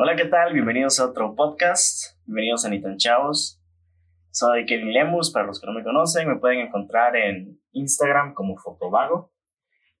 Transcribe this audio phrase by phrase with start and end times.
[0.00, 0.52] Hola, ¿qué tal?
[0.52, 2.16] Bienvenidos a otro podcast.
[2.24, 3.60] Bienvenidos a Nitan Chavos.
[4.30, 8.56] Soy Kevin Lemus, para los que no me conocen, me pueden encontrar en Instagram como
[8.56, 9.32] Fotovago.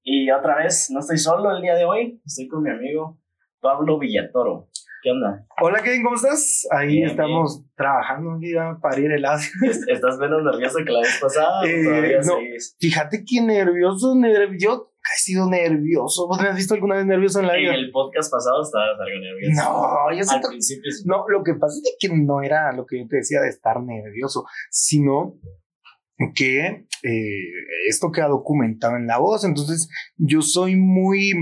[0.04, 3.18] Y otra vez, no estoy solo el día de hoy, estoy con mi amigo
[3.58, 4.68] Pablo Villatoro.
[5.02, 5.44] ¿Qué onda?
[5.60, 6.68] Hola Kevin, ¿cómo estás?
[6.70, 9.68] Ahí Bien, estamos trabajando aquí a parir el ácido.
[9.88, 11.66] ¿Estás menos nervioso que la vez pasada?
[11.66, 12.34] Eh, no.
[12.78, 14.64] Fíjate que nervioso, nervioso.
[14.64, 16.26] Yo he sido nervioso.
[16.28, 17.74] ¿Vos me has visto alguna vez nervioso en la En vida?
[17.74, 19.62] el podcast pasado estabas algo nervioso.
[19.62, 21.04] No, yo Al siento principio sí.
[21.06, 23.80] No, lo que pasa es que no era lo que yo te decía de estar
[23.82, 25.34] nervioso, sino
[26.34, 27.42] que eh,
[27.88, 29.44] esto queda documentado en la voz.
[29.44, 31.32] Entonces, yo soy muy.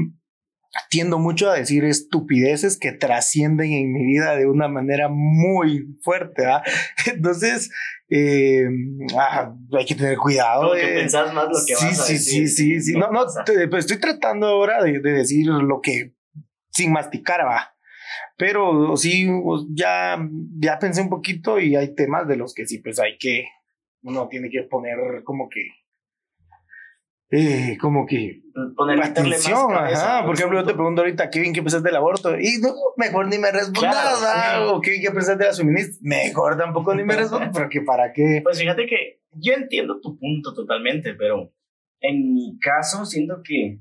[0.90, 6.46] Tiendo mucho a decir estupideces que trascienden en mi vida de una manera muy fuerte.
[6.46, 6.62] ¿ah?
[7.06, 7.70] Entonces,
[8.08, 8.64] eh,
[9.18, 10.62] ah, hay que tener cuidado.
[10.62, 12.48] Como que de- pensás más lo que sí, vas a sí, decir.
[12.48, 12.98] sí, sí, sí.
[12.98, 16.12] No, no, te- pues estoy tratando ahora de, de decir lo que
[16.70, 17.72] sin masticar va.
[18.38, 19.26] Pero sí,
[19.74, 20.18] ya,
[20.58, 23.46] ya pensé un poquito y hay temas de los que sí, pues hay que,
[24.02, 25.62] uno tiene que poner como que,
[27.30, 28.42] eh, como que
[28.74, 30.24] Poner, atención, ajá.
[30.24, 32.38] Por ejemplo, yo te pregunto ahorita, Kevin, ¿qué pensás del aborto?
[32.38, 34.72] Y no, mejor ni me respondas, Claro, sí.
[34.74, 35.98] o Kevin, ¿qué pensás de las feministas?
[36.00, 38.40] Mejor tampoco ni me respondas, porque para qué.
[38.42, 41.52] Pues fíjate que yo entiendo tu punto totalmente, pero
[42.00, 43.80] en mi caso siento que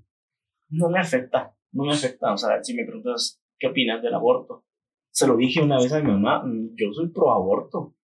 [0.70, 2.34] no me afecta, no me afecta.
[2.34, 4.66] O sea, si me preguntas qué opinas del aborto,
[5.12, 7.96] se lo dije una vez a mi mamá, "Mm, yo soy pro aborto.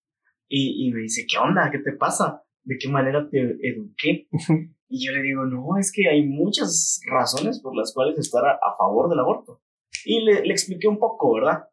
[0.48, 1.70] Y, y me dice, ¿qué onda?
[1.70, 2.42] ¿Qué te pasa?
[2.62, 4.28] ¿De qué manera te eduqué?
[4.94, 8.52] Y yo le digo, no, es que hay muchas razones por las cuales estar a,
[8.52, 9.62] a favor del aborto.
[10.04, 11.64] Y le, le expliqué un poco, ¿verdad?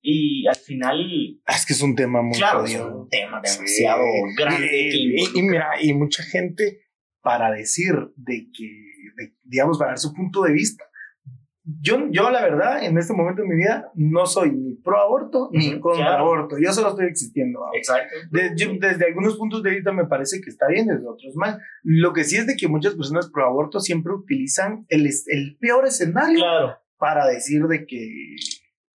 [0.00, 1.00] Y al final,
[1.46, 4.34] Ah, Es que es un tema muy claro, es un tema demasiado Sí.
[4.42, 4.68] grande.
[4.72, 6.82] Y, y- y involucra- mira, y mucha gente
[7.22, 8.68] para decir de que,
[9.16, 10.84] de- digamos, para dar su punto de vista.
[11.80, 15.48] Yo, yo, la verdad, en este momento de mi vida, no soy ni pro aborto
[15.50, 16.24] ni contra claro.
[16.24, 16.56] aborto.
[16.62, 17.60] Yo solo estoy existiendo.
[17.72, 18.14] Exacto.
[18.30, 21.58] De- yo- desde algunos puntos de vista me parece que está bien, desde otros mal.
[21.82, 25.86] Lo que sí es de que muchas personas pro aborto siempre utilizan el, el peor
[25.86, 26.76] escenario Claro.
[26.98, 28.10] para decir de que,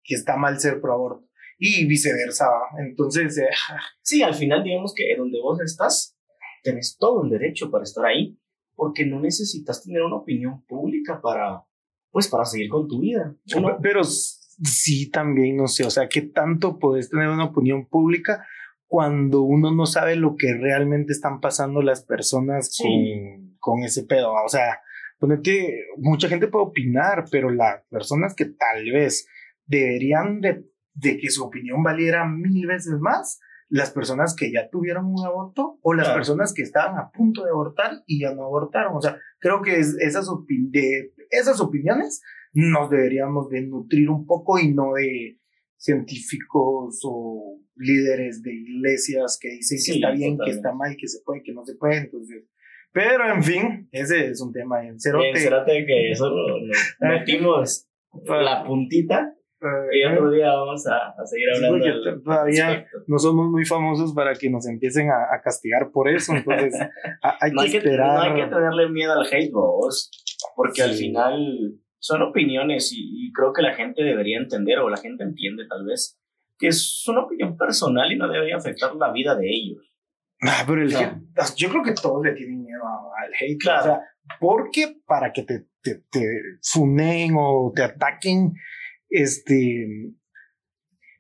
[0.04, 1.26] que está mal ser pro aborto.
[1.58, 2.48] Y viceversa.
[2.86, 3.48] Entonces, eh,
[4.02, 6.18] Sí, al final, digamos que donde vos estás,
[6.64, 8.38] tenés todo el derecho para estar ahí,
[8.76, 11.64] porque no necesitas tener una opinión pública para,
[12.12, 13.36] pues, para seguir con tu vida.
[13.56, 18.46] Uno- Pero sí también, no sé, o sea, ¿qué tanto puedes tener una opinión pública
[18.88, 22.84] cuando uno no sabe lo que realmente están pasando las personas Sí.
[22.84, 24.32] con, con ese pedo?
[24.34, 24.80] O sea,
[25.20, 29.28] ponete, mucha gente puede opinar, pero las personas que tal vez
[29.66, 30.64] deberían de,
[30.94, 33.40] de que su opinión valiera mil veces más,
[33.70, 36.20] las personas que ya tuvieron un aborto o las Claro.
[36.20, 38.96] personas que estaban a punto de abortar y ya no abortaron.
[38.96, 42.22] O sea, creo que es- esas, de, esas opiniones
[42.54, 45.38] nos deberíamos de nutrir un poco y no de
[45.78, 50.58] científicos o líderes de iglesias que dicen Sí, que está bien, que totalmente.
[50.58, 51.98] está mal, que se puede, que no se puede.
[51.98, 52.44] Entonces,
[52.92, 55.26] pero en fin, ese es un tema en cerote.
[55.32, 57.88] Bien, Cérate que solo nos metimos
[58.28, 59.34] la puntita
[59.92, 62.98] y Eh, otro día vamos a, a seguir Sí, hablando porque del- t- todavía respecto.
[63.08, 66.74] no somos muy famosos para que nos empiecen a, a castigar por eso, entonces
[67.24, 68.20] a- hay No hay, que que, no esperar.
[68.20, 70.12] hay que tenerle miedo al hate, vos,
[70.58, 71.06] porque al Sí.
[71.06, 75.68] final son opiniones y, y creo que la gente debería entender, o la gente entiende
[75.70, 76.20] tal vez,
[76.58, 79.84] que es una opinión personal y no debería afectar la vida de ellos.
[80.42, 81.00] Ah, pero el No.
[81.00, 83.60] hate- yo creo que todos le tienen miedo al hate.
[83.60, 83.82] Claro.
[83.82, 84.02] O sea,
[84.40, 86.26] porque para que te, te, te
[86.64, 88.54] funen o te ataquen,
[89.10, 89.88] este,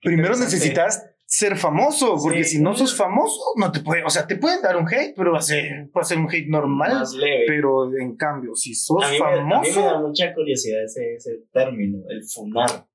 [0.02, 2.55] primero necesitas ser famoso, porque Sí.
[2.57, 5.33] si no sos famoso, no te puede, o sea, te pueden dar un hate, pero
[5.33, 6.93] va a ser, va a ser un hate normal.
[6.93, 7.43] Más leve.
[7.47, 10.83] Pero en cambio, si sos a, mí me, a mí me famoso, da mucha curiosidad
[10.85, 12.88] ese, ese término, el funar,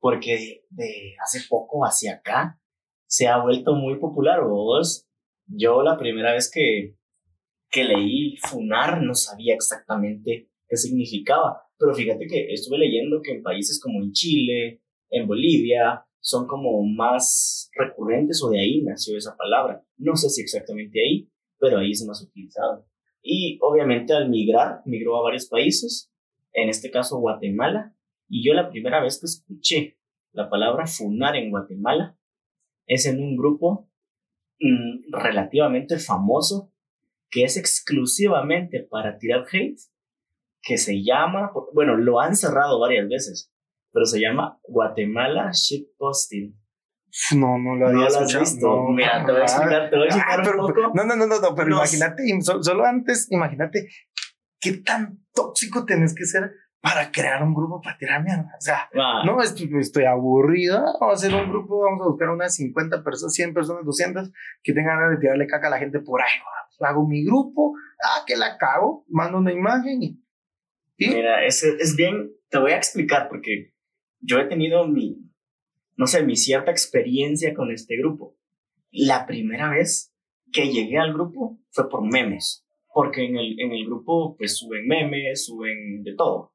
[0.00, 2.58] porque de hace poco hacia acá
[3.06, 4.42] se ha vuelto muy popular.
[4.44, 5.06] Vos,
[5.46, 6.96] yo la primera vez que,
[7.70, 13.42] que leí funar no sabía exactamente qué significaba, pero fíjate que estuve leyendo que en
[13.42, 14.80] países como en Chile,
[15.10, 19.84] en Bolivia, son como más recurrentes o de ahí nació esa palabra.
[19.98, 22.86] No sé si exactamente ahí, pero ahí es más utilizado.
[23.22, 26.10] Y obviamente al migrar, migró a varios países,
[26.54, 27.94] en este caso Guatemala,
[28.26, 29.98] y yo la primera vez que escuché
[30.32, 32.18] la palabra funar en Guatemala
[32.86, 33.90] es en un grupo
[34.60, 36.72] mm, relativamente famoso
[37.28, 39.78] que es exclusivamente para tirar hate,
[40.62, 43.53] que se llama, bueno, lo han cerrado varias veces,
[43.94, 46.54] pero se llama Guatemala Shitposting.
[47.36, 48.40] no, no lo había No lo has escuchado.
[48.44, 48.66] visto.
[48.66, 50.92] No, Mira, te voy a ah, explicar, te voy a explicar Ah, un pero- poco.
[50.94, 51.76] No, no, no, no, no, pero No.
[51.76, 53.88] imagínate, so- solo antes, imagínate
[54.60, 56.50] qué tan tóxico tenés que ser
[56.80, 58.50] para crear un grupo para tirar mierda.
[58.58, 58.90] O sea,
[59.24, 60.82] no, estoy, estoy aburrido.
[61.00, 64.30] Vamos a hacer un grupo, vamos a buscar unas 50 personas, 100 personas, 200
[64.62, 66.28] que tengan ganas de tirarle caca a la gente por ahí.
[66.80, 67.74] Hago mi grupo,
[68.04, 70.20] ah, que la cago, mando una imagen y.
[70.98, 73.73] Mira, es, es bien, te voy a explicar porque
[74.24, 75.18] yo he tenido mi,
[75.96, 78.36] no sé, mi cierta experiencia con este grupo.
[78.90, 80.14] La primera vez
[80.52, 84.86] que llegué al grupo fue por memes, porque en el, en el grupo pues suben
[84.86, 86.54] memes, suben de todo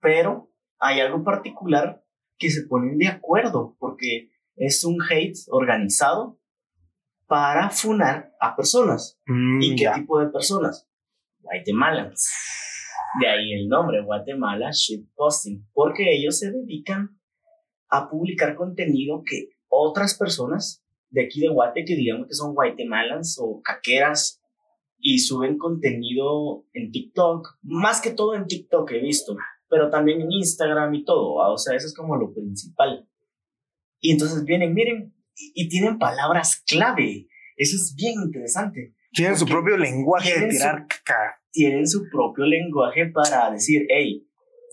[0.00, 2.02] pero hay algo particular
[2.38, 6.38] que se ponen de acuerdo porque es un hate organizado
[7.26, 9.20] para funar a personas.
[9.26, 10.88] Mm, ¿Y qué tipo de personas?
[11.38, 12.32] Guatemalans.
[13.18, 17.18] De ahí el nombre, Guatemala Shitposting, porque ellos se dedican
[17.88, 23.38] a publicar contenido que otras personas de aquí de Guate, que digamos que son guatemalans
[23.40, 24.40] o caqueras,
[25.00, 29.36] y suben contenido en TikTok, más que todo en TikTok he visto,
[29.68, 33.08] pero también en Instagram y todo, o sea, eso es como lo principal.
[33.98, 35.14] Y entonces vienen, miren,
[35.54, 38.94] y, tienen palabras clave, eso es bien interesante.
[39.12, 41.39] Tienen su propio lenguaje de tirar caca.
[41.52, 44.26] Tienen su propio lenguaje para decir, hey,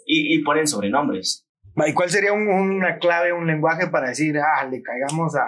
[0.05, 1.47] y, y ponen sobrenombres.
[1.85, 5.45] ¿Y cuál sería una clave, un lenguaje para decir, ah, le caigamos a,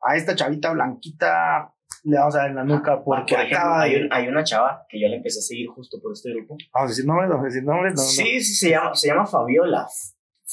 [0.00, 1.74] a esta chavita blanquita
[2.04, 5.00] le vamos a dar en la nuca porque por ejemplo, hay, hay, una chava que
[5.00, 6.56] yo le empecé a seguir justo por este grupo.
[6.72, 7.94] Vamos a decir nombres, vamos a decir nombres.
[7.94, 9.86] No, sí, sí, se llama, se llama Fabiola.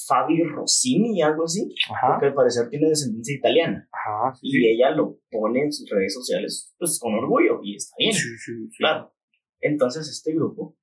[0.08, 2.08] Fabi Rossini, algo así, Ajá.
[2.12, 3.88] porque al parecer tiene descendencia italiana.
[3.94, 8.14] Ajá, y ella lo pone en sus redes sociales, pues con orgullo, y está bien.
[8.14, 9.15] Sí, sí, claro.
[9.66, 10.78] Entonces este grupo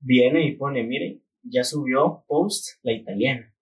[0.00, 3.54] viene y pone, miren, ya subió post la italiana.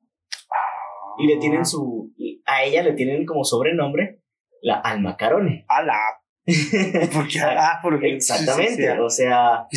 [1.19, 2.13] Y le tienen su,
[2.47, 4.23] a ella le tienen como sobrenombre
[4.63, 5.67] la Almacarone.
[5.69, 5.99] A la
[7.15, 9.69] porque, ah, porque, exactamente, o sea,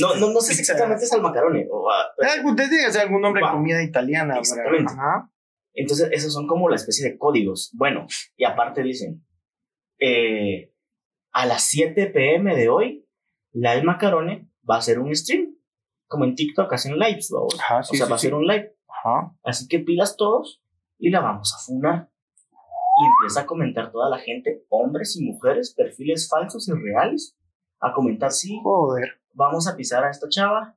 [0.00, 1.66] no, no, no sé si exactamente es al macarone.
[1.68, 2.56] O, algún,
[3.00, 4.38] algún nombre de comida italiana.
[4.38, 4.92] Exactamente.
[5.72, 7.72] Entonces, esos son como la especie de códigos.
[7.74, 8.06] Bueno,
[8.36, 9.24] y aparte dicen,
[9.98, 10.72] eh,
[11.32, 13.03] a las 7 pm de hoy,
[13.54, 15.56] la El Macarone va a hacer un stream,
[16.06, 17.48] como en TikTok hacen lives, o
[17.82, 18.76] sea, va a ser un live.
[19.42, 20.62] Así que pilas todos
[20.98, 22.10] y la vamos a funar.
[22.50, 27.36] Y empieza a comentar toda la gente, hombres y mujeres, perfiles falsos y reales,
[27.80, 30.76] a comentar, sí, joder, vamos a pisar a esta chava.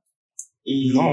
[0.64, 1.04] Y, no,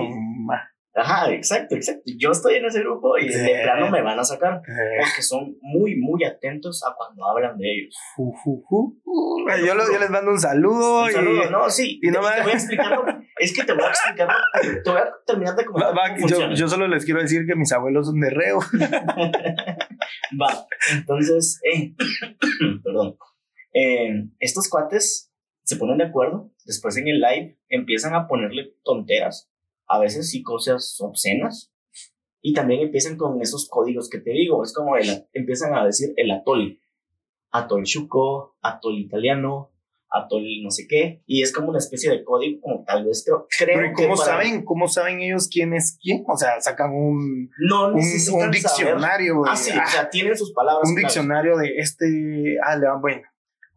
[0.97, 2.03] Ajá, exacto, exacto.
[2.17, 5.97] Yo estoy en ese grupo y de plano me van a sacar porque son muy,
[5.97, 7.97] muy atentos a cuando hablan de ellos.
[8.17, 11.05] yo, les mando un saludo.
[11.07, 11.99] Un saludo, no, sí.
[12.01, 13.05] Y no te, voy a explicarlo.
[13.39, 14.35] es que te voy a explicarlo.
[14.85, 16.17] Te voy a terminar de comentar.
[16.29, 18.61] yo, yo, solo les quiero decir que mis abuelos son de reo.
[20.41, 21.93] Va, entonces, eh,
[22.85, 23.17] perdón.
[23.73, 25.33] Eh, estos cuates
[25.65, 26.53] se ponen de acuerdo.
[26.65, 29.51] Después en el live empiezan a ponerle tonteras
[29.87, 31.73] a veces sí cosas obscenas,
[32.47, 36.13] y también empiezan con esos códigos que te digo, es como el, empiezan a decir
[36.17, 36.79] el atol,
[37.51, 39.73] atol chuco, atol italiano,
[40.11, 43.47] atol no sé qué, y es como una especie de código, como tal vez creo,
[43.59, 46.25] creo ¿cómo saben, ¿Cómo saben ellos quién es quién?
[46.29, 49.43] O sea, sacan un, no un, un, diccionario.
[49.47, 50.89] ah, sí, o sea, tienen sus palabras.
[50.89, 53.23] Un diccionario de este, ah, le bueno,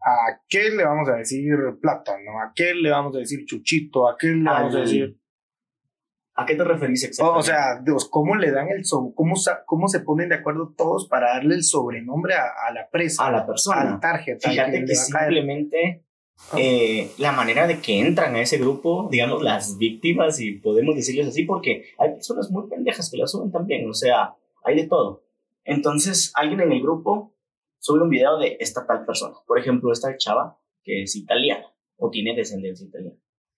[0.02, 2.40] ¿a qué le vamos a decir plátano?
[2.42, 4.08] ¿A qué le vamos a decir chuchito?
[4.08, 5.17] ¿A qué le vamos a decir
[6.40, 7.40] ¿A qué te referís exactamente?
[7.40, 9.34] O, sea, Dios, ¿cómo le dan el sobre, cómo,
[9.66, 13.26] cómo se ponen de acuerdo todos para darle el sobrenombre a, la presa?
[13.26, 13.94] A la persona.
[13.94, 14.48] Al tarjeta.
[14.48, 16.04] Fíjate que, simplemente
[16.52, 16.56] ah.
[16.56, 21.26] eh, la manera de que entran a ese grupo, digamos, las víctimas, y podemos decirles
[21.26, 25.24] así, porque hay personas muy pendejas que la suben también, o sea, hay de todo.
[25.64, 27.34] Entonces, alguien en el grupo
[27.80, 29.34] sube un video de esta tal persona.
[29.44, 33.16] Por ejemplo, esta chava que es italiana o tiene descendencia italiana.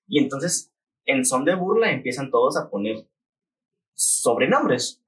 [0.09, 0.73] Y entonces
[1.11, 2.97] en son de burla empiezan todos a poner
[3.95, 5.03] sobrenombres.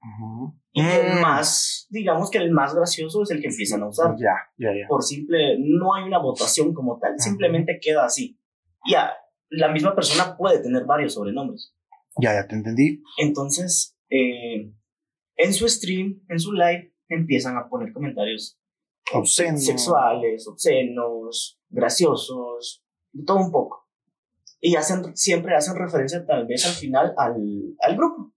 [0.71, 1.21] Y el mm.
[1.21, 4.15] más, digamos que el más gracioso es el que empiezan a usar.
[4.17, 4.87] Ya, ya, ya.
[4.87, 8.39] Por simple, no hay una votación como tal, simplemente queda así.
[8.89, 9.13] Ya,
[9.49, 11.75] la misma persona puede tener varios sobrenombres.
[12.19, 13.01] Ya, ya te entendí.
[13.17, 14.71] Entonces, eh,
[15.35, 18.59] en su stream, en su live, empiezan a poner comentarios
[19.11, 23.82] obscenos, sexuales, obscenos, graciosos, de todo un poco
[24.65, 27.35] y hacen, siempre hacen referencia tal vez al final al,
[27.81, 28.33] al grupo.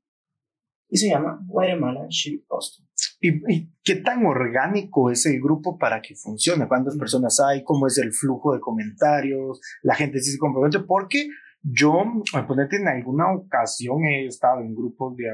[0.88, 2.80] Y se llama Guatemala Ship Post.
[3.21, 6.66] ¿Y, qué tan orgánico es el grupo para que funcione?
[6.66, 7.62] ¿Cuántas personas hay?
[7.62, 9.61] ¿Cómo es el flujo de comentarios?
[9.83, 10.80] ¿La gente sí se compromete?
[10.80, 11.28] Porque
[11.62, 12.04] yo,
[12.49, 15.26] ponerte en alguna ocasión he estado en grupos de...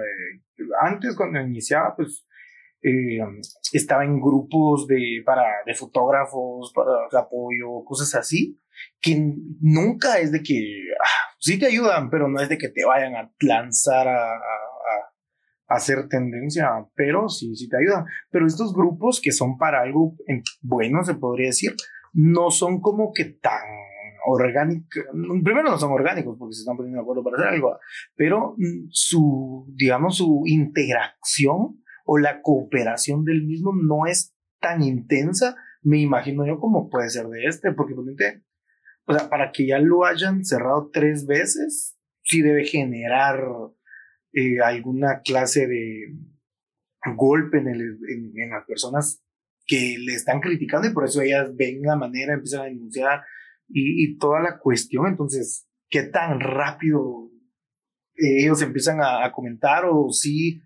[0.83, 2.27] Antes, cuando iniciaba, pues
[2.83, 3.19] eh,
[3.73, 8.59] estaba en grupos de, para, de fotógrafos, para apoyo, cosas así
[9.01, 10.55] que nunca es de que
[11.01, 14.41] ah, sí te ayudan, pero no es de que te vayan a lanzar a,
[15.69, 18.05] hacer tendencia, pero sí, sí te ayudan.
[18.31, 20.15] Pero estos grupos que son para algo
[20.61, 21.75] bueno, se podría decir,
[22.13, 23.63] no son como que tan
[24.27, 25.03] orgánicos.
[25.43, 27.79] Primero no son orgánicos porque se están poniendo de acuerdo para hacer algo,
[28.15, 35.57] pero mm, su, digamos, su integración o la cooperación del mismo no es tan intensa,
[35.83, 37.95] me imagino yo, como puede ser de este, porque
[39.07, 43.43] o sea, para que ya lo hayan cerrado tres veces, sí debe generar
[44.33, 46.15] eh, alguna clase de
[47.17, 49.21] golpe en, el, en, las personas
[49.67, 53.25] que le están criticando y por eso ellas ven la manera, empiezan a denunciar
[53.69, 55.07] y, toda la cuestión.
[55.07, 57.31] Entonces, ¿qué tan rápido
[58.15, 60.63] ellos empiezan a, comentar o sí?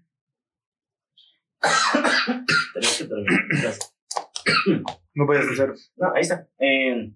[5.15, 5.73] no puedes hacer.
[5.97, 6.49] No, ahí está.
[6.59, 7.13] Eh,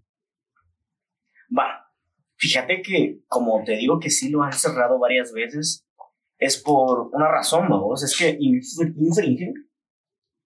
[1.56, 1.86] va,
[2.36, 5.86] fíjate que, como te digo que sí lo han cerrado varias veces,
[6.38, 9.54] es por una razón, vamos, es que infringen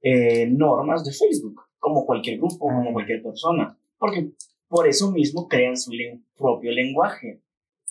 [0.03, 4.33] eh, normas de Facebook, como cualquier grupo, como cualquier persona, porque
[4.69, 5.93] por eso mismo crean su
[6.37, 7.45] propio lenguaje,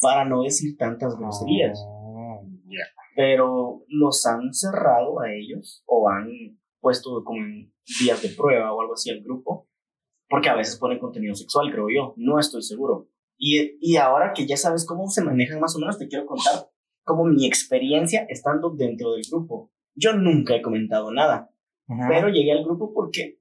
[0.03, 1.79] para no decir tantas groserías.
[1.87, 2.45] Oh,
[3.15, 8.81] Pero los han cerrado a ellos o han puesto como en días de prueba o
[8.81, 9.67] algo así al grupo,
[10.29, 13.09] porque a veces ponen contenido sexual, creo yo, no estoy seguro.
[13.37, 16.69] Y, y ahora que ya sabes cómo se manejan más o menos, te quiero contar
[17.03, 19.71] como mi experiencia estando dentro del grupo.
[19.95, 21.51] Yo nunca he comentado nada,
[22.07, 23.39] pero llegué al grupo porque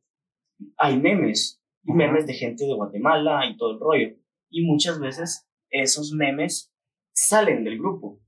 [0.77, 4.17] hay memes, memes de gente de Guatemala y todo el rollo.
[4.51, 6.73] Y muchas veces esos memes
[7.15, 8.21] salen del grupo.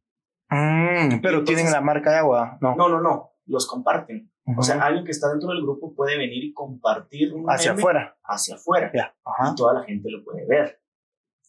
[0.49, 2.75] Mm, pero tienen la marca de agua, no.
[2.76, 4.30] No, no, no, los comparten.
[4.56, 8.18] O sea, alguien que está dentro del grupo puede venir y compartir un hacia afuera.
[8.22, 8.92] Hacia afuera.
[8.92, 10.80] Y toda la gente lo puede ver.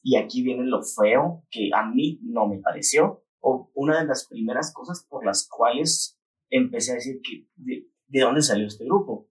[0.02, 4.28] Y aquí viene lo feo que a mí no me pareció o una de las
[4.28, 9.30] primeras cosas por las cuales empecé a decir que de, dónde salió este grupo.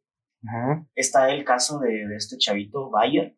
[0.95, 3.37] Está el caso de, este chavito Bayer,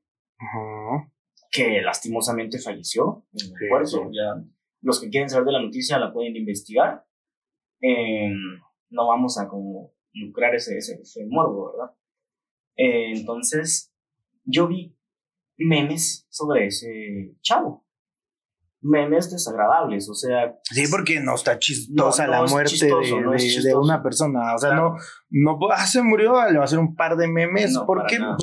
[1.51, 3.27] que lastimosamente falleció.
[3.33, 4.45] ya,
[4.83, 7.07] los que quieren saber de la noticia la pueden investigar.
[7.81, 11.95] Em, no vamos a como lucrar ese, ese, morbo, ¿verdad?
[12.77, 13.93] Eh, entonces,
[14.45, 14.97] yo vi
[15.57, 17.85] memes sobre ese chavo.
[18.83, 20.55] Memes desagradables, o sea...
[20.63, 24.95] Sí, porque no está chistosa la muerte de, de, una persona, o sea, no,
[25.31, 28.37] no, ah, se murió, le va a hacer un par de memes, porque, o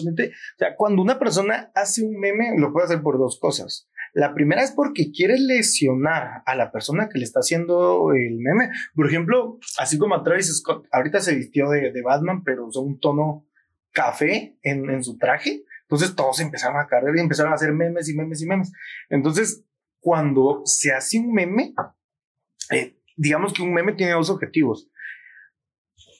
[0.58, 3.88] sea, cuando una persona hace un meme, lo puede hacer por dos cosas.
[4.14, 8.70] La primera es porque quiere lesionar a la persona que le está haciendo el meme.
[8.96, 13.00] Por ejemplo, así como a Travis Scott, ahorita se vistió de, Batman, pero usó un
[13.00, 13.48] tono
[13.92, 15.64] café en, en su traje.
[15.84, 18.72] Entonces todos empezaron a cargar y empezaron a hacer memes y memes y memes.
[19.10, 19.66] Entonces,
[20.00, 21.74] cuando se hace un meme,
[22.72, 24.90] eh, digamos que un meme tiene dos objetivos.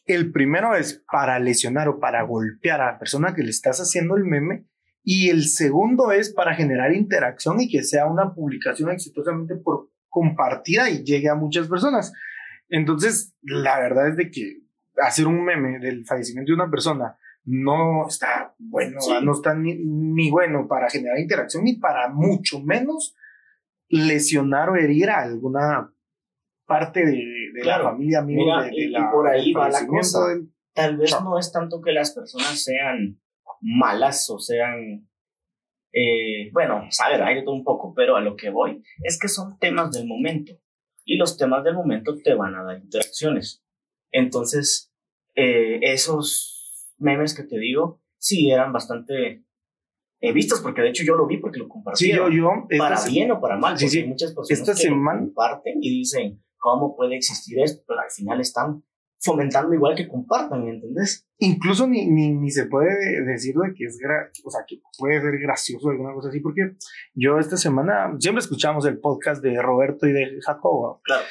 [0.06, 4.16] El primero es para lesionar o para golpear a la persona que le estás haciendo
[4.16, 4.66] el meme.
[5.04, 10.90] Y el segundo es para generar interacción y que sea una publicación exitosamente por compartida
[10.90, 12.14] y llegue a muchas personas.
[12.70, 14.62] Entonces, la verdad es de que
[14.98, 20.32] hacer un meme del fallecimiento de una persona no está bueno, no está ni, ni,
[20.32, 23.16] bueno para generar interacción ni para mucho menos
[23.90, 25.94] lesionar o herir a alguna
[26.66, 30.20] parte de, la familia, amigo, de, y, por ahí va la cosa.
[30.74, 33.20] Tal vez no es tanto que las personas sean
[33.64, 35.10] malas o sean,
[35.94, 39.28] eh, bueno, saber, hay de todo un poco, pero a lo que voy es que
[39.28, 40.54] son temas del momento
[41.06, 43.64] y los temas del momento te van a dar interacciones.
[44.12, 44.94] Entonces,
[45.36, 49.44] eh, esos memes que te digo, sí eran bastante
[50.26, 52.06] He vistos, porque de hecho yo lo vi porque lo compartí.
[52.06, 52.50] Sí, yo, yo.
[52.78, 54.06] Para bien o para mal, sí, sí.
[54.06, 55.20] muchas personas esta semana...
[55.20, 57.84] comparten y dicen, ¿cómo puede existir esto?
[57.86, 58.86] Pero al final están
[59.24, 61.28] fomentando igual que compartan, ¿me entendés?
[61.38, 63.98] Incluso ni, ni, ni se puede decir de que es,
[64.44, 66.76] o sea, que puede ser gracioso alguna cosa así, porque
[67.14, 71.02] yo esta semana siempre escuchamos el podcast de Roberto y de Jacobo.
[71.04, 71.24] Claro.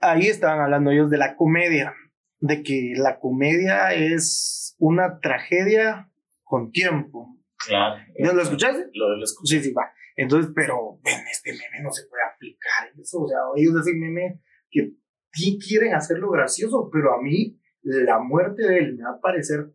[0.00, 1.94] Ahí estaban hablando ellos de la comedia,
[2.40, 6.10] de que la comedia es una tragedia
[6.42, 7.36] con tiempo,
[7.66, 7.96] Claro.
[8.18, 8.90] ¿No lo escuchaste?
[8.92, 9.58] Lo, lo escuché.
[9.58, 9.90] Sí, sí, va.
[10.16, 13.22] Entonces, pero en este meme no se puede aplicar eso.
[13.22, 14.92] O sea, ellos hacen meme que
[15.36, 19.72] sí quieren hacerlo gracioso, pero a mí la muerte de él me va a parecer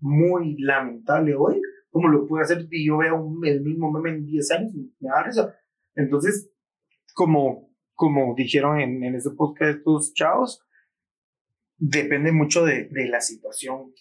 [0.00, 1.60] muy lamentable hoy.
[1.90, 4.72] Como lo puede hacer si yo veo el mismo meme en 10 años?
[5.00, 5.54] Me da risa.
[5.94, 6.50] Entonces,
[7.14, 10.62] como, como dijeron en, en ese podcast estos chavos,
[11.76, 13.92] depende mucho de, de la situación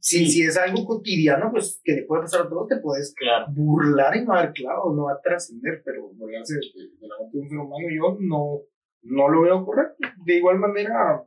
[0.00, 3.14] si, si es algo cotidiano, pues que le puede pasar a todos, te puedes
[3.54, 6.60] burlar y no dar clavo, no va a trascender, pero burlarse de,
[7.08, 8.60] la muerte de un ser humano, yo no,
[9.02, 10.08] no lo veo correcto.
[10.24, 11.24] De igual manera,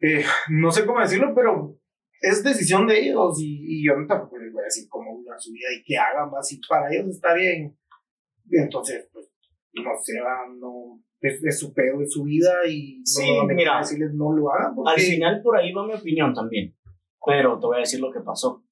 [0.00, 1.78] eh, no sé cómo decirlo, pero
[2.20, 5.68] es decisión de ellos y, yo tampoco les voy a decir cómo vivan su vida
[5.76, 6.48] y qué hagan más.
[6.48, 7.76] Si para ellos está bien,
[8.50, 9.30] entonces, pues,
[9.74, 10.14] no sé,
[10.58, 14.74] no, es, su pedo, de su vida y sí, no mira, decirles no lo hagan.
[14.86, 16.76] Al final, por ahí va mi opinión también,
[17.24, 18.64] pero te voy a decir lo que pasó.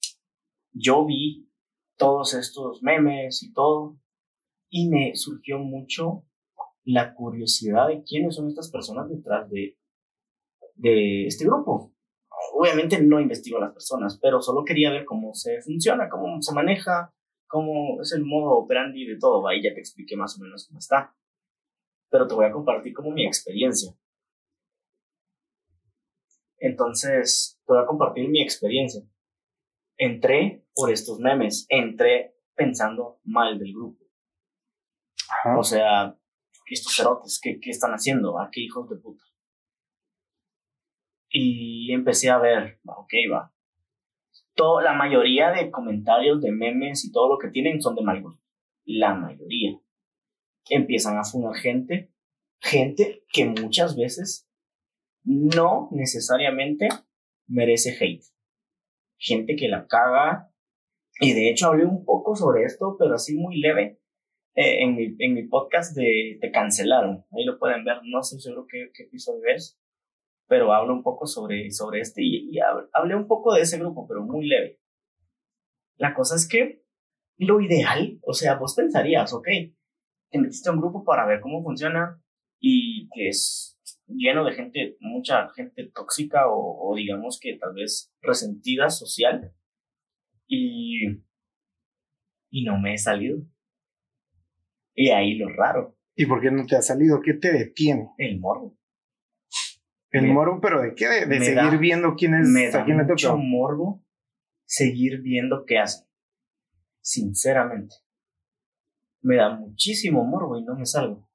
[0.72, 1.48] Yo vi
[1.96, 3.98] todos estos memes y todo,
[4.68, 6.25] y me surgió mucho
[6.86, 9.76] la curiosidad de quiénes son estas personas detrás de,
[10.76, 11.92] de este grupo.
[12.54, 16.54] Obviamente no investigo a las personas, pero solo quería ver cómo se funciona, cómo se
[16.54, 17.12] maneja,
[17.48, 19.46] cómo es el modo operandi de todo.
[19.48, 21.14] Ahí ya te expliqué más o menos cómo está.
[22.08, 23.92] Pero te voy a compartir como mi experiencia.
[26.58, 29.02] Entonces, te voy a compartir mi experiencia.
[29.98, 34.04] Entré por estos memes, entré pensando mal del grupo.
[35.58, 36.16] O sea,
[36.74, 38.38] estos cerotes, ¿qué, ¿qué están haciendo?
[38.38, 39.24] ¿A qué hijos de puta?
[41.28, 43.52] Y empecé a ver, ok, va.
[44.54, 48.22] Todo, la mayoría de comentarios, de memes y todo lo que tienen son de mal
[48.22, 48.42] gusto.
[48.84, 49.78] La mayoría.
[50.68, 52.10] Empiezan a fumar gente,
[52.60, 54.48] gente que muchas veces
[55.24, 56.88] no necesariamente
[57.46, 58.24] merece hate.
[59.18, 60.50] Gente que la caga.
[61.20, 64.00] Y de hecho hablé un poco sobre esto, pero así muy leve,
[64.56, 67.24] eh, en, mi, en mi podcast de Te Cancelaron.
[67.30, 69.78] Ahí lo pueden ver, no sé seguro qué, qué episodio es,
[70.48, 72.58] pero hablo un poco sobre, sobre este y, y
[72.92, 74.80] hablé un poco de ese grupo, pero muy leve.
[75.98, 76.82] La cosa es que
[77.38, 79.46] lo ideal, o sea, vos pensarías, ok,
[80.30, 82.18] te metiste a un grupo para ver cómo funciona
[82.58, 88.10] y que es lleno de gente, mucha gente tóxica o, o digamos que tal vez
[88.22, 89.52] resentida social
[90.46, 91.08] y,
[92.50, 93.38] y no me he salido.
[94.96, 95.96] Y ahí lo raro.
[96.16, 97.20] ¿Y por qué no te ha salido?
[97.20, 98.10] ¿Qué te detiene?
[98.16, 98.76] El morbo.
[100.10, 101.26] El morbo, pero ¿de qué?
[101.26, 102.48] De, seguir viendo quién es.
[102.48, 104.02] Me da mucho morbo
[104.64, 106.08] seguir viendo qué hacen.
[107.02, 107.96] Sinceramente.
[109.20, 111.28] Me da muchísimo morbo y no me salgo.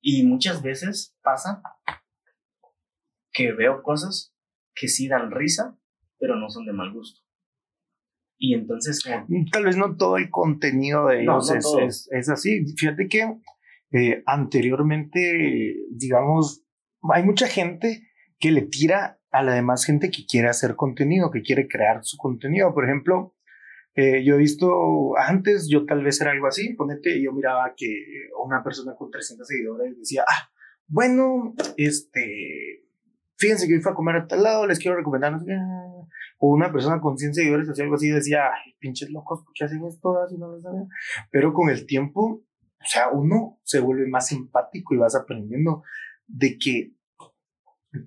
[0.00, 1.62] Y muchas veces pasa
[3.32, 4.34] que veo cosas
[4.74, 5.78] que sí dan risa,
[6.18, 7.20] pero no son de mal gusto.
[8.42, 9.04] Y entonces...
[9.52, 12.64] Tal vez no todo el contenido de ellos es, es, así.
[12.74, 13.36] Fíjate que
[13.92, 16.64] eh, anteriormente, digamos,
[17.12, 21.42] hay mucha gente que le tira a la demás gente que quiere hacer contenido, que
[21.42, 22.72] quiere crear su contenido.
[22.72, 23.36] Por ejemplo,
[23.94, 28.04] eh, yo he visto antes, yo tal vez era algo así, ponete, yo miraba que
[28.42, 30.50] una persona con 300 seguidores decía, ah,
[30.86, 32.86] bueno, este,
[33.36, 35.38] fíjense que hoy fui a comer a tal lado, les quiero recomendar,
[36.42, 39.64] o una persona con 100 seguidores hacía algo así, decía, ay, pinches locos, ¿por qué
[39.64, 40.18] hacen esto?
[40.22, 40.88] Así no lo saben.
[41.30, 45.82] Pero con el tiempo, o sea, uno se vuelve más empático y vas aprendiendo
[46.26, 46.94] de que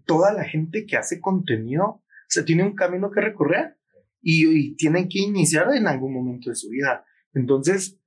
[0.05, 3.77] toda la gente que hace contenido se tiene un camino que recorrer
[4.19, 7.05] y, y tienen que iniciar en algún momento de su vida.
[7.35, 7.99] Entonces,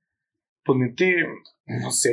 [0.65, 1.25] ponete,
[1.67, 2.11] no sé,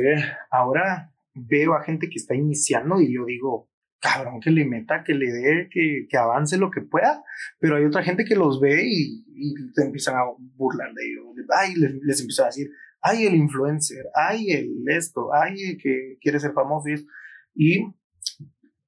[0.49, 5.13] ahora veo a gente que está iniciando y yo digo, cabrón, que le meta, que
[5.13, 7.23] le dé, que, que, avance lo que pueda,
[7.59, 10.23] pero hay otra gente que los ve y, y te empiezan a
[10.55, 11.25] burlar de ellos,
[11.57, 12.69] ay, les, les empieza a decir,
[13.01, 17.05] ay, el influencer, ay, el esto, ay, el que quiere ser famoso y eso.
[17.53, 17.95] Y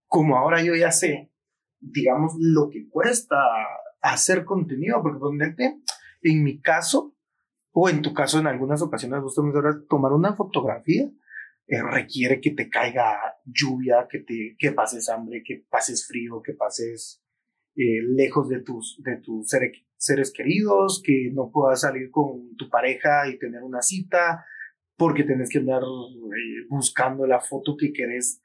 [0.08, 1.32] como ahora yo ya sé,
[1.80, 3.38] digamos, lo que cuesta
[4.02, 5.80] hacer contenido, porque ponete,
[6.22, 7.16] en mi caso,
[7.72, 9.36] o en tu caso, en algunas ocasiones, vos
[9.88, 11.12] tomar una fotografía
[11.68, 16.54] eh, requiere que te caiga lluvia, que, te, que pases hambre, que pases frío, que
[16.54, 17.24] pases
[17.76, 19.50] eh, lejos de tus, de tus
[19.98, 24.46] seres, queridos, que no puedas salir con tu pareja y tener una cita,
[24.98, 28.42] porque tienes que andar eh, buscando la foto que querés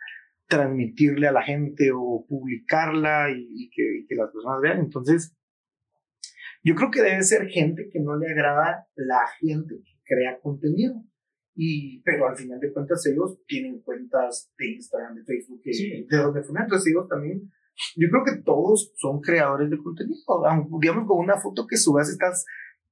[0.46, 4.80] transmitirle a la gente o publicarla y, que, y, que, las personas vean.
[4.80, 5.34] Entonces,
[6.62, 11.02] yo creo que debe ser gente que no le agrada la gente que crea contenido.
[11.54, 16.42] Y, pero al final de cuentas ellos tienen cuentas de Instagram, de Facebook, de donde
[16.42, 16.60] fue.
[16.60, 17.50] Entonces ellos también,
[17.96, 20.16] yo creo que todos son creadores de contenido.
[20.80, 22.46] Digamos, con una foto que subas estás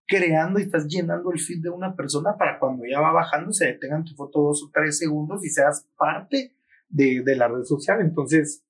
[0.06, 3.66] creando y estás llenando el feed de una persona para cuando ya va bajando se
[3.66, 6.56] detengan tu foto dos o tres segundos y seas parte
[6.88, 8.00] de, de la red social.
[8.00, 8.64] Entonces,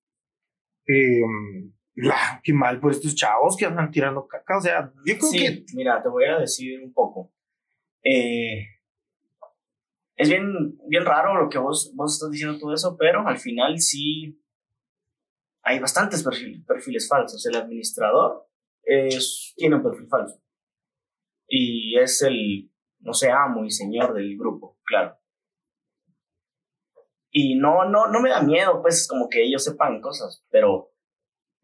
[0.86, 1.22] eh,
[2.42, 4.58] qué mal por estos chavos que andan tirando caca.
[4.58, 5.64] O sea, yo creo que...
[5.74, 7.32] Mira, te voy a decir un poco.
[8.04, 8.66] Eh,
[10.20, 13.80] es bien, bien raro lo que vos, vos estás diciendo todo eso, pero al final
[13.80, 14.38] sí
[15.62, 17.46] hay bastantes perfiles, perfiles falsos.
[17.46, 18.46] El administrador
[18.82, 20.38] es, tiene un perfil falso.
[21.48, 25.16] Y es el, no sé, amo y señor del grupo, claro.
[27.30, 30.92] Y no, no, no me da miedo, pues, como que ellos sepan cosas, pero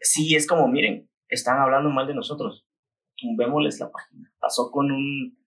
[0.01, 2.67] sí es como, miren, están hablando mal de nosotros.
[3.19, 4.33] Tumbémosles la página.
[4.39, 5.39] Pasó con un,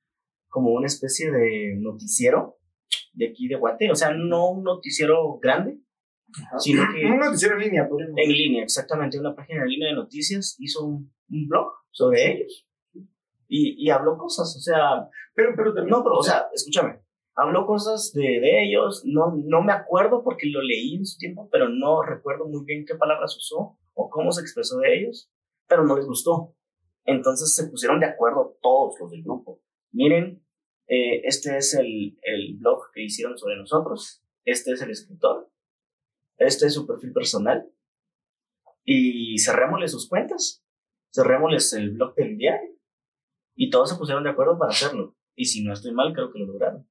[0.47, 2.58] como una especie de noticiero
[3.13, 5.79] de aquí de Guate, o sea, no un noticiero grande,
[6.57, 7.05] sino que...
[7.05, 10.85] Un noticiero en línea, por En línea, exactamente, una página en línea de noticias, hizo
[10.85, 12.67] un, un blog sobre ellos.
[13.47, 17.01] Y, y habló cosas, o sea, pero, pero no, pero, o sea, escúchame,
[17.35, 21.49] habló cosas de, de ellos, no, no me acuerdo porque lo leí en su tiempo,
[21.51, 25.31] pero no recuerdo muy bien qué palabras usó o cómo se expresó de ellos,
[25.67, 26.55] pero no les gustó.
[27.05, 29.61] Entonces se pusieron de acuerdo todos los del grupo.
[29.91, 30.43] Miren,
[30.89, 35.51] eh, este es el, el blog que hicieron sobre nosotros, este es el escritor,
[36.37, 37.71] este es su perfil personal
[38.83, 40.65] y cerrémosle sus cuentas,
[41.13, 42.75] cerrémosles el blog del diario
[43.55, 45.15] y todos se pusieron de acuerdo para hacerlo.
[45.35, 46.89] Y si no estoy mal, creo que lo lograron.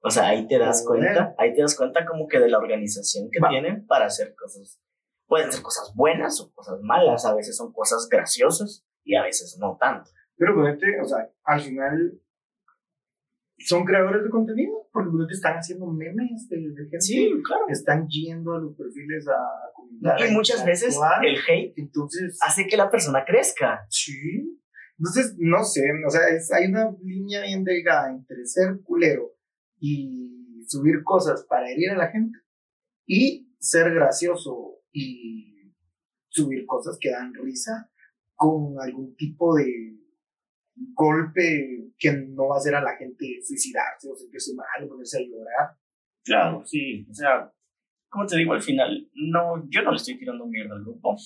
[0.00, 3.30] O sea, ahí te das cuenta, ahí te das cuenta como que de la organización
[3.32, 4.80] que tienen para hacer cosas.
[5.26, 9.58] Pueden ser cosas buenas o cosas malas, a veces son cosas graciosas y a veces
[9.58, 10.10] no tanto.
[10.36, 12.20] Pero o sea, al final
[13.58, 17.00] son creadores de contenido, porque te están haciendo memes de, gente.
[17.00, 17.64] Sí, claro.
[17.68, 20.28] Están yendo a los perfiles a, comentar.
[20.28, 23.84] Y muchas veces el hate entonces, hace que la persona crezca.
[23.88, 24.58] Sí.
[24.98, 29.32] Entonces, no sé, o sea, es, hay una línea bien delgada entre ser culero
[29.78, 32.38] y subir cosas para herir a la gente
[33.06, 35.72] y ser gracioso y
[36.28, 37.90] subir cosas que dan risa
[38.34, 39.98] con algún tipo de
[40.94, 45.18] golpe que no va a hacer a la gente suicidarse o sentirse mal o ponerse
[45.18, 45.76] a llorar.
[46.24, 47.52] Claro, sí, o sea,
[48.08, 51.16] como te digo al final, no, yo no le estoy tirando mierda al grupo,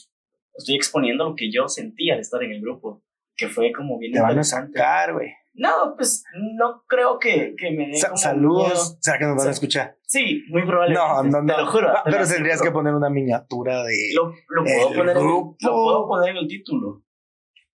[0.54, 3.02] estoy exponiendo lo que yo sentía al estar en el grupo,
[3.36, 5.32] que fue como bien Te van a sacar, güey.
[5.54, 6.24] No, pues
[6.56, 7.96] no creo que, que me dé.
[7.96, 8.96] saludos.
[8.98, 9.98] O sea, que nos van a escuchar.
[10.06, 11.06] Sí, muy probablemente.
[11.06, 11.54] No, no, no.
[11.54, 11.88] Te lo juro.
[11.90, 14.12] Ah, pero tendrías que poner una miniatura de.
[14.14, 17.02] Lo, lo puedo poner En, lo puedo poner en el título.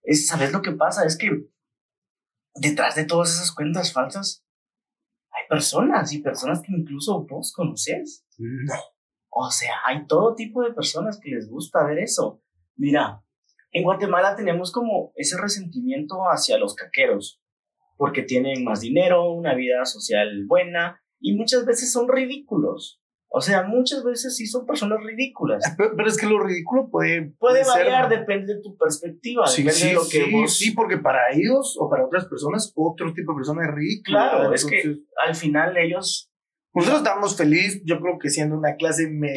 [0.03, 1.07] Es, ¿Sabes lo que pasa?
[1.07, 1.31] Es que
[2.55, 4.45] detrás de todas esas cuentas falsas
[5.39, 8.25] hay personas y personas que incluso vos conoces.
[8.39, 8.75] No.
[9.31, 12.43] O sea, hay todo tipo de personas que les gusta ver eso.
[12.77, 13.23] Mira,
[13.73, 17.41] en Guatemala tenemos como ese resentimiento hacia los caqueros
[17.97, 23.03] porque tienen más dinero, una vida social buena y muchas veces son ridículos.
[23.31, 25.63] O sea, muchas veces sí son personas ridículas.
[25.77, 27.33] Pero, es que lo ridículo puede...
[27.39, 30.57] Puede, variar, depende de tu perspectiva, sí, depende sí, de lo que vos...
[30.57, 34.31] Sí, porque para ellos o para otras personas, otro tipo de persona es ridícula.
[34.31, 36.31] Claro, es que al final ellos...
[36.75, 39.37] Nosotros estamos felices, yo creo que siendo una clase media...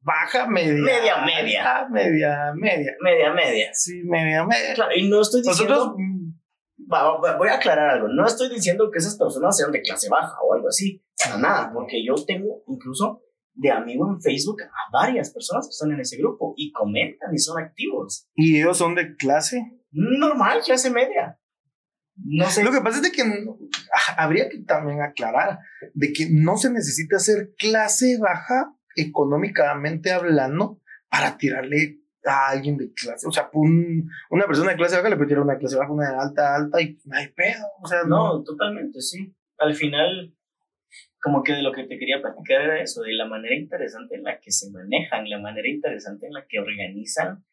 [0.00, 0.72] baja, media.
[0.74, 1.88] Media, media.
[1.90, 2.96] Media, media.
[3.00, 3.70] Media, media.
[3.74, 4.74] Sí, media, media.
[4.74, 5.74] Claro, y no estoy diciendo...
[5.74, 8.08] Nosotros voy a aclarar algo.
[8.08, 11.02] No estoy diciendo que esas personas sean de clase baja o algo así.
[11.22, 13.22] Para nada, porque yo tengo incluso
[13.54, 17.38] de amigo en Facebook a varias personas que están en ese grupo y comentan y
[17.38, 18.28] son activos.
[18.34, 19.80] ¿Y ellos son de clase?
[19.90, 21.40] Normal, clase media.
[22.14, 22.64] No sé.
[22.64, 23.22] Lo que pasa es de que
[24.16, 25.58] habría que también aclarar
[25.94, 32.92] de que no se necesita ser clase baja económicamente hablando para tirarle a alguien de
[32.92, 36.10] clase, o sea, una persona de clase baja le puede tirar una clase baja, una
[36.10, 38.42] de alta, alta y no hay pedo, o sea, no.
[38.42, 39.34] totalmente, sí.
[39.56, 40.36] Al final,
[41.28, 44.22] como que de lo que te quería platicar era eso, de la manera interesante en
[44.22, 47.44] la que se manejan, la manera interesante en la que organizan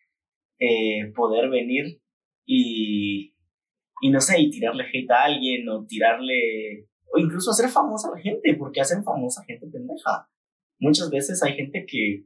[0.59, 2.01] eh, poder venir
[2.45, 3.35] y,
[3.99, 8.15] y no sé, y tirarle hate a alguien o tirarle, o incluso hacer famosa a
[8.15, 10.29] la gente, porque hacen famosa gente pendeja.
[10.79, 12.23] Muchas veces hay gente que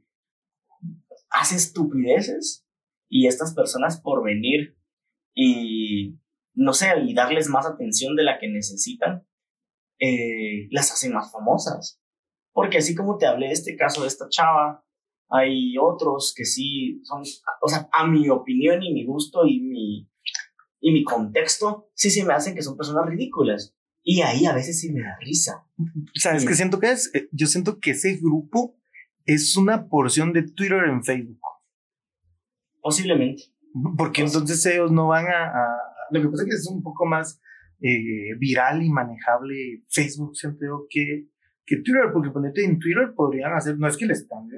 [1.30, 2.64] hace estupideces
[3.08, 4.76] y estas personas por venir
[5.34, 6.16] y,
[6.54, 9.26] no sé, y darles más atención de la que necesitan,
[10.00, 12.00] eh, las hacen más famosas.
[12.52, 14.84] Porque así como te hablé de este caso de esta chava,
[15.28, 17.22] hay otros que sí son,
[17.62, 20.10] o sea, a mi opinión y mi gusto y mi,
[20.80, 23.76] y mi contexto, sí se me hacen que son personas ridículas.
[24.02, 25.66] Y ahí a veces sí me da risa.
[26.14, 27.14] ¿Sabes qué siento que es?
[27.14, 28.76] Eh, yo siento que ese grupo
[29.26, 31.40] es una porción de Twitter en Facebook.
[32.80, 33.44] Posiblemente.
[33.96, 35.52] Porque entonces ellos no van a,
[36.10, 37.40] Lo que pasa es que es un poco más
[37.80, 41.26] eh, viral y manejable Facebook, siento que,
[41.64, 44.48] que Twitter, porque ponerte en Twitter podrían hacer, no es que les están,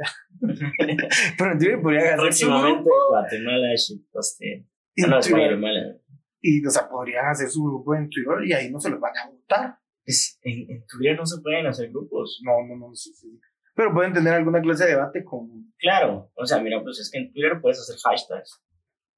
[1.38, 2.16] pero en Twitter podrían hacer.
[2.16, 3.68] Próximamente Guatemala,
[4.12, 4.66] poste.
[4.96, 5.96] Guatemala.
[6.40, 9.16] Y, o sea, podrían hacer su grupo en Twitter y ahí no se los van
[9.16, 9.78] a votar.
[10.04, 12.42] Es, en, en Twitter no se pueden hacer grupos.
[12.44, 13.38] No, no, no, sí, sí.
[13.74, 15.72] Pero pueden tener alguna clase de debate con...
[15.78, 18.62] Claro, o sea, mira, pues es que en Twitter puedes hacer hashtags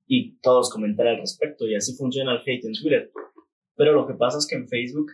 [0.07, 3.11] y todos comentar al respecto y así funciona el hate en Twitter.
[3.77, 5.11] Pero lo que pasa es que en Facebook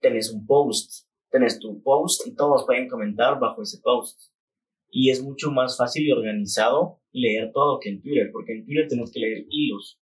[0.00, 4.32] tenés un post tenés tu post y todos pueden comentar bajo ese post.
[4.90, 8.88] Y es mucho más fácil y organizado leer todo que en Twitter, porque en Twitter
[8.88, 10.00] tenés que leer hilos.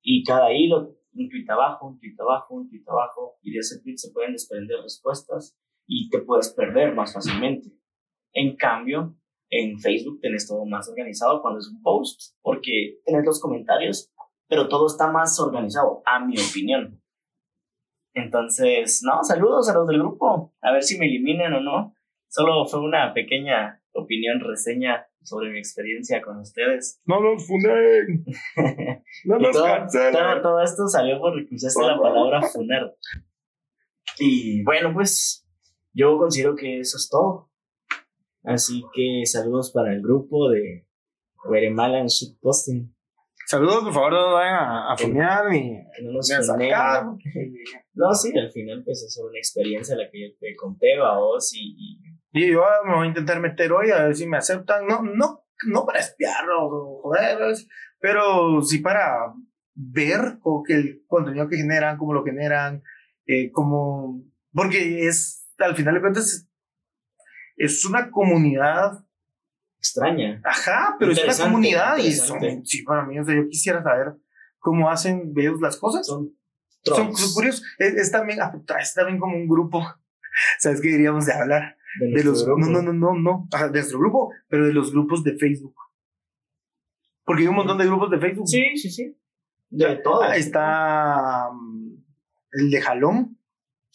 [0.00, 3.80] Y cada hilo, un tweet abajo, un tweet abajo, un tweet abajo, y de ese
[3.80, 7.70] tweet se pueden desprender respuestas y te puedes perder más fácilmente.
[8.32, 9.16] En cambio,
[9.50, 14.10] en Facebook tenés todo más organizado cuando es un post, porque tenés los comentarios,
[14.48, 17.01] pero todo está más organizado, a mi opinión.
[18.14, 21.94] Entonces, no, saludos a los del grupo, a ver si me eliminan o no.
[22.28, 27.00] Solo fue una pequeña opinión, reseña sobre mi experiencia con ustedes.
[27.06, 28.24] No los funen.
[29.24, 30.12] No los todo, cancelen.
[30.12, 32.94] todo, todo esto salió porque usaste la palabra funar.
[34.18, 35.46] Y bueno, pues
[35.92, 37.50] yo considero que eso es todo.
[38.44, 40.86] Así que saludos para el grupo de
[41.44, 42.91] Guatemala Shitposting.
[43.52, 47.04] Saludos, por favor, no vayan a, a funear ni no nos a sacar.
[47.92, 51.52] No, sí, al final pues es una experiencia la que yo te conté a vos
[51.54, 51.76] y,
[52.32, 54.86] y Y yo me voy a intentar meter hoy a ver si me aceptan.
[54.86, 57.54] No, no, no para espiarlo o joder,
[58.00, 59.34] pero sí para
[59.74, 62.82] ver como que el contenido que generan, cómo lo generan,
[63.26, 64.24] eh, como.
[64.54, 66.48] Porque es, al final de cuentas,
[67.58, 69.04] es una comunidad.
[69.82, 70.40] Extraña.
[70.44, 74.14] Ajá, pero es una comunidad y son, sí, para mí, o sea, yo quisiera saber
[74.58, 76.06] cómo hacen ellos las cosas.
[76.06, 76.32] Son
[76.84, 77.64] Son, son curiosos.
[77.78, 79.84] Es, es también, ah, es también como un grupo.
[80.58, 81.76] ¿Sabes qué diríamos de hablar?
[82.00, 82.58] de, los grupo.
[82.58, 85.74] no no no no no Ajá, de nuestro grupo pero de los grupos de Facebook
[87.24, 89.14] porque hay un montón de grupos de Facebook Sí, sí, sí.
[89.70, 90.24] De todo.
[90.32, 91.94] Está mm,
[92.52, 93.38] el de Jalón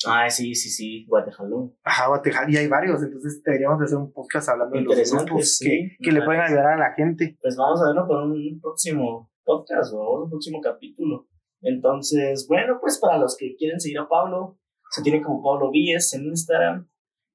[0.05, 1.05] Ah, sí, sí, sí.
[1.07, 1.75] Guatejalón.
[1.83, 5.57] ajá Guatejal, y hay varios entonces deberíamos de hacer un podcast hablando de los grupos
[5.57, 5.65] sí.
[5.65, 9.31] que, que le pueden ayudar a la gente Pues vamos a verlo para un próximo
[9.43, 11.27] podcast o un próximo capítulo.
[11.61, 14.59] Entonces, bueno, pues para los que quieren seguir a Pablo,
[14.91, 16.87] se tiene como Pablo Villas en Instagram.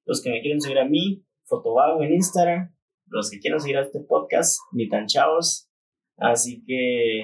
[0.04, 2.74] Los que me quieren seguir a mí, Fotovago en Instagram.
[3.06, 5.68] Los que quieren seguir a este podcast, ni tan chavos.
[6.18, 7.22] Así que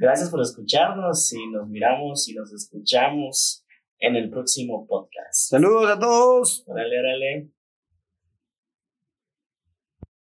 [0.00, 3.63] gracias por escucharnos y nos miramos y nos escuchamos
[3.98, 5.50] en el próximo podcast.
[5.50, 7.48] saludos a todos Órale, órale.